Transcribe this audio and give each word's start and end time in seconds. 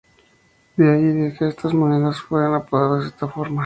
De 0.77 0.89
ahí 0.91 1.31
que 1.37 1.49
estas 1.49 1.75
monedas 1.75 2.21
fueran 2.21 2.55
apodadas 2.55 3.03
de 3.03 3.09
esa 3.09 3.27
forma. 3.27 3.59